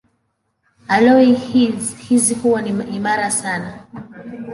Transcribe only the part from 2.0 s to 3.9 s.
hizi huwa ni imara sana.